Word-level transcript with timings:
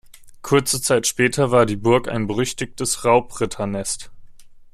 Kurze 0.41 0.81
Zeit 0.81 1.05
später 1.05 1.51
war 1.51 1.67
die 1.67 1.75
Burg 1.75 2.07
ein 2.09 2.25
berüchtigtes 2.25 3.05
Raubritternest. 3.05 4.09